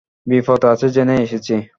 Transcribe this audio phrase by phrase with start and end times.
[0.27, 1.55] বিপদ আছে জেনেই এসেছি।